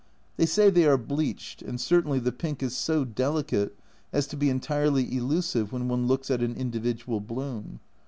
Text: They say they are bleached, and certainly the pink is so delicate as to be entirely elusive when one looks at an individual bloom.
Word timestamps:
They 0.37 0.47
say 0.47 0.71
they 0.71 0.87
are 0.87 0.97
bleached, 0.97 1.61
and 1.61 1.79
certainly 1.79 2.17
the 2.17 2.31
pink 2.31 2.63
is 2.63 2.75
so 2.75 3.05
delicate 3.05 3.77
as 4.11 4.25
to 4.29 4.35
be 4.35 4.49
entirely 4.49 5.15
elusive 5.15 5.71
when 5.71 5.87
one 5.87 6.07
looks 6.07 6.31
at 6.31 6.41
an 6.41 6.55
individual 6.55 7.19
bloom. 7.19 7.79